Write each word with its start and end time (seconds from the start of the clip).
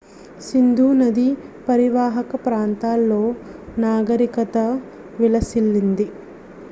సింధు 0.41 0.85
నది 0.93 1.25
పరీవాహక 1.67 2.35
ప్రాంతాల్లో 2.45 3.21
నాగరికత 3.77 4.57
విలసిల్లింది 5.19 6.07